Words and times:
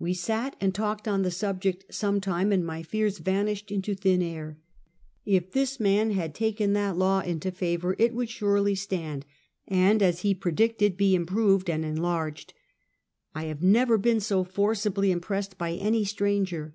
"We 0.00 0.12
sat 0.12 0.56
and 0.60 0.74
talked 0.74 1.06
on 1.06 1.22
the 1.22 1.30
subject 1.30 1.94
some 1.94 2.20
time, 2.20 2.50
and 2.50 2.66
my 2.66 2.82
fears 2.82 3.18
vanished 3.20 3.70
into 3.70 3.94
thin 3.94 4.20
air. 4.20 4.58
If 5.24 5.52
this 5.52 5.78
man 5.78 6.10
had 6.10 6.34
taken 6.34 6.72
that 6.72 6.96
law 6.98 7.20
into 7.20 7.52
favor 7.52 7.94
it 7.96 8.12
would 8.12 8.28
surely 8.28 8.74
stand, 8.74 9.24
and 9.68 10.02
as 10.02 10.22
he 10.22 10.34
predicted 10.34 10.96
be" 10.96 11.14
improved 11.14 11.70
and 11.70 11.84
enlarged." 11.84 12.54
I 13.36 13.44
have 13.44 13.62
never 13.62 13.96
been 13.98 14.18
so 14.18 14.42
forcibly 14.42 15.12
impressed 15.12 15.56
by 15.56 15.74
any 15.74 16.04
stranger. 16.04 16.74